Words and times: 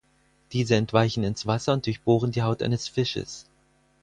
Diese 0.51 0.77
entweichen 0.77 1.23
ins 1.23 1.45
Wasser 1.45 1.73
und 1.73 1.85
durchbohren 1.85 2.31
die 2.31 2.41
Haut 2.41 2.63
eines 2.63 2.87
Fisches. 2.87 3.45